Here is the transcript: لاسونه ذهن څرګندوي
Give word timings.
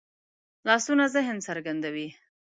لاسونه 0.67 1.05
ذهن 1.15 1.37
څرګندوي 1.47 2.07